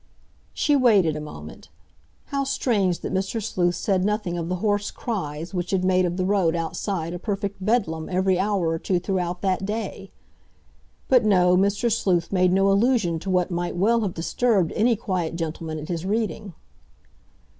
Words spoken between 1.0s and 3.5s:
a moment. How strange that Mr.